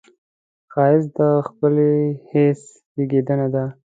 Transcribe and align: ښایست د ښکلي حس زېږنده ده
ښایست 0.71 1.09
د 1.17 1.19
ښکلي 1.45 1.93
حس 2.31 2.61
زېږنده 2.95 3.47
ده 3.53 3.63